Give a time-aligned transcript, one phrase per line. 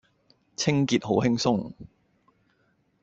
[0.55, 1.73] 清潔好輕鬆